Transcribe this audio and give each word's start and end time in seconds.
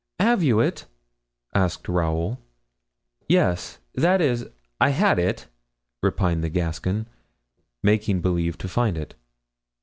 "Have 0.19 0.41
you 0.41 0.59
it?" 0.61 0.87
asked 1.53 1.87
Raoul 1.87 2.39
"Yes—that 3.29 4.19
is, 4.19 4.47
I 4.79 4.89
had 4.89 5.19
it," 5.19 5.47
repined 6.01 6.43
the 6.43 6.49
Gascon, 6.49 7.07
making 7.83 8.19
believe 8.19 8.57
to 8.57 8.67
find 8.67 8.97
it. 8.97 9.13